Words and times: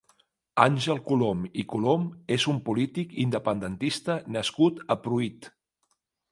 Àngel 0.61 1.01
Colom 1.09 1.43
i 1.63 1.65
Colom 1.73 2.07
és 2.37 2.47
un 2.55 2.63
polític 2.71 3.15
independentista 3.27 4.19
nascut 4.39 4.85
a 4.97 5.01
Pruit. 5.07 5.51